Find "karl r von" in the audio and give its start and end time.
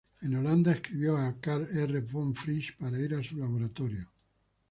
1.39-2.33